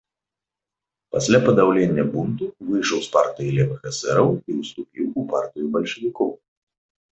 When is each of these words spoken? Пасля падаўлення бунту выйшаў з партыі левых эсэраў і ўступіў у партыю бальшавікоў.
Пасля 1.15 1.39
падаўлення 1.47 2.05
бунту 2.15 2.43
выйшаў 2.71 2.99
з 3.09 3.13
партыі 3.17 3.53
левых 3.59 3.81
эсэраў 3.93 4.27
і 4.39 4.51
ўступіў 4.63 5.05
у 5.19 5.29
партыю 5.37 5.65
бальшавікоў. 5.79 6.37